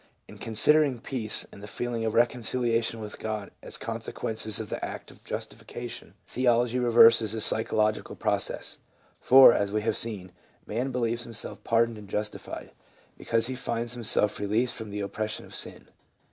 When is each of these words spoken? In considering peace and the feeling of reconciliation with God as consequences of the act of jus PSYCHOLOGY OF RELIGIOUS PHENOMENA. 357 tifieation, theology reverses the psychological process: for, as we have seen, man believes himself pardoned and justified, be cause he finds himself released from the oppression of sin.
In 0.27 0.39
considering 0.39 0.99
peace 0.99 1.45
and 1.51 1.61
the 1.61 1.67
feeling 1.67 2.05
of 2.05 2.15
reconciliation 2.15 3.01
with 3.01 3.19
God 3.19 3.51
as 3.61 3.77
consequences 3.77 4.59
of 4.59 4.69
the 4.69 4.83
act 4.83 5.11
of 5.11 5.23
jus 5.23 5.45
PSYCHOLOGY 5.45 5.61
OF 5.61 5.61
RELIGIOUS 5.61 5.99
PHENOMENA. 5.99 6.15
357 6.25 6.25
tifieation, 6.25 6.25
theology 6.31 6.79
reverses 6.79 7.31
the 7.33 7.41
psychological 7.41 8.15
process: 8.15 8.79
for, 9.19 9.53
as 9.53 9.71
we 9.71 9.83
have 9.83 9.95
seen, 9.95 10.31
man 10.65 10.91
believes 10.91 11.21
himself 11.21 11.63
pardoned 11.63 11.99
and 11.99 12.09
justified, 12.09 12.71
be 13.15 13.25
cause 13.25 13.45
he 13.45 13.53
finds 13.53 13.93
himself 13.93 14.39
released 14.39 14.73
from 14.73 14.89
the 14.89 15.01
oppression 15.01 15.45
of 15.45 15.53
sin. 15.53 15.87